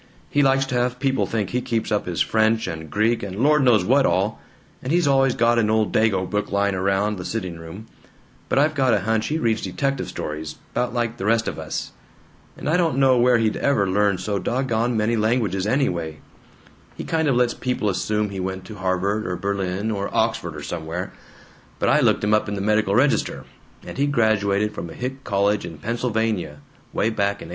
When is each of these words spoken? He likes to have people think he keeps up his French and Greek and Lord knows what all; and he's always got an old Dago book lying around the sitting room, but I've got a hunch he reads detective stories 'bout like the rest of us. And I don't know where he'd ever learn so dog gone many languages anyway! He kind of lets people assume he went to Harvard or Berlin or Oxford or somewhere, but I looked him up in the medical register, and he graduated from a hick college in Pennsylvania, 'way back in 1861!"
He 0.31 0.41
likes 0.41 0.65
to 0.65 0.73
have 0.75 0.99
people 0.99 1.27
think 1.27 1.51
he 1.51 1.61
keeps 1.61 1.91
up 1.91 2.07
his 2.07 2.21
French 2.21 2.65
and 2.65 2.89
Greek 2.89 3.21
and 3.21 3.35
Lord 3.35 3.61
knows 3.61 3.85
what 3.85 4.03
all; 4.07 4.41
and 4.81 4.91
he's 4.91 5.07
always 5.07 5.35
got 5.35 5.59
an 5.59 5.69
old 5.69 5.93
Dago 5.93 6.27
book 6.27 6.51
lying 6.51 6.73
around 6.73 7.17
the 7.19 7.23
sitting 7.23 7.59
room, 7.59 7.85
but 8.49 8.57
I've 8.57 8.73
got 8.73 8.95
a 8.95 9.01
hunch 9.01 9.27
he 9.27 9.37
reads 9.37 9.61
detective 9.61 10.07
stories 10.07 10.55
'bout 10.73 10.91
like 10.91 11.17
the 11.17 11.25
rest 11.27 11.47
of 11.47 11.59
us. 11.59 11.91
And 12.57 12.67
I 12.67 12.77
don't 12.77 12.97
know 12.97 13.19
where 13.19 13.37
he'd 13.37 13.57
ever 13.57 13.87
learn 13.87 14.17
so 14.17 14.39
dog 14.39 14.69
gone 14.69 14.97
many 14.97 15.15
languages 15.15 15.67
anyway! 15.67 16.17
He 16.97 17.03
kind 17.03 17.27
of 17.27 17.35
lets 17.35 17.53
people 17.53 17.87
assume 17.87 18.31
he 18.31 18.39
went 18.39 18.65
to 18.65 18.75
Harvard 18.77 19.27
or 19.27 19.35
Berlin 19.35 19.91
or 19.91 20.09
Oxford 20.11 20.55
or 20.55 20.63
somewhere, 20.63 21.13
but 21.77 21.89
I 21.89 21.99
looked 21.99 22.23
him 22.23 22.33
up 22.33 22.47
in 22.49 22.55
the 22.55 22.61
medical 22.61 22.95
register, 22.95 23.45
and 23.85 23.99
he 23.99 24.07
graduated 24.07 24.73
from 24.73 24.89
a 24.89 24.95
hick 24.95 25.23
college 25.23 25.63
in 25.63 25.77
Pennsylvania, 25.77 26.57
'way 26.91 27.11
back 27.11 27.43
in 27.43 27.49
1861!" 27.49 27.49